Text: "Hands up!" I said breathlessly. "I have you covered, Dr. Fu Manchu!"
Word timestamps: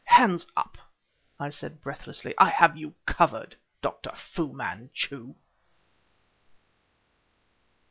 "Hands 0.05 0.47
up!" 0.57 0.79
I 1.39 1.49
said 1.51 1.79
breathlessly. 1.79 2.33
"I 2.39 2.49
have 2.49 2.75
you 2.75 2.95
covered, 3.05 3.55
Dr. 3.83 4.11
Fu 4.15 4.51
Manchu!" 4.51 5.35